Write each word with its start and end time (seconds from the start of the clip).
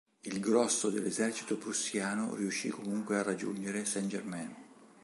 Il 0.23 0.39
grosso 0.39 0.89
dell'esercito 0.89 1.57
prussiano 1.59 2.33
riuscì 2.33 2.69
comunque 2.69 3.17
a 3.17 3.21
raggiungere 3.21 3.85
Saint-Germain. 3.85 4.55